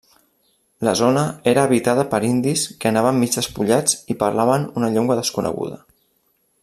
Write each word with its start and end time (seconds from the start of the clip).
La 0.87 0.93
zona 1.01 1.25
era 1.51 1.65
habitada 1.69 2.05
per 2.13 2.21
indis 2.29 2.63
que 2.79 2.91
anaven 2.93 3.21
mig 3.25 3.37
despullats 3.37 3.95
i 4.15 4.17
parlaven 4.25 4.67
una 4.83 4.91
llengua 4.97 5.19
desconeguda. 5.21 5.79